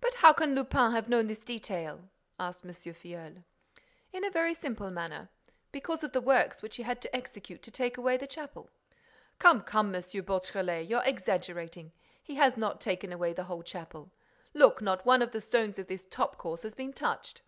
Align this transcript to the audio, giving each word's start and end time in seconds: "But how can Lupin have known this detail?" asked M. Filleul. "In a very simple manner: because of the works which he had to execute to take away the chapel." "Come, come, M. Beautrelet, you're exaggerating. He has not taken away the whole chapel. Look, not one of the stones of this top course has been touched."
"But 0.00 0.14
how 0.14 0.32
can 0.32 0.54
Lupin 0.54 0.92
have 0.92 1.10
known 1.10 1.26
this 1.26 1.42
detail?" 1.42 2.08
asked 2.38 2.64
M. 2.64 2.72
Filleul. 2.72 3.44
"In 4.10 4.24
a 4.24 4.30
very 4.30 4.54
simple 4.54 4.90
manner: 4.90 5.28
because 5.70 6.02
of 6.02 6.12
the 6.12 6.20
works 6.22 6.62
which 6.62 6.76
he 6.76 6.82
had 6.82 7.02
to 7.02 7.14
execute 7.14 7.60
to 7.64 7.70
take 7.70 7.98
away 7.98 8.16
the 8.16 8.26
chapel." 8.26 8.70
"Come, 9.38 9.60
come, 9.60 9.94
M. 9.94 10.00
Beautrelet, 10.24 10.88
you're 10.88 11.04
exaggerating. 11.04 11.92
He 12.22 12.36
has 12.36 12.56
not 12.56 12.80
taken 12.80 13.12
away 13.12 13.34
the 13.34 13.44
whole 13.44 13.62
chapel. 13.62 14.10
Look, 14.54 14.80
not 14.80 15.04
one 15.04 15.20
of 15.20 15.32
the 15.32 15.42
stones 15.42 15.78
of 15.78 15.88
this 15.88 16.06
top 16.08 16.38
course 16.38 16.62
has 16.62 16.74
been 16.74 16.94
touched." 16.94 17.42